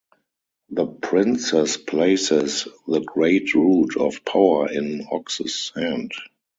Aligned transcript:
The 0.71 0.87
Princess 0.87 1.77
places 1.77 2.67
the 2.87 3.01
Great 3.01 3.53
Root 3.53 3.97
of 3.97 4.25
Power 4.25 4.67
in 4.67 5.05
Ox's 5.11 5.71
hand. 5.75 6.11